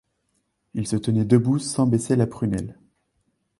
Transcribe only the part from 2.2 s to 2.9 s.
prunelle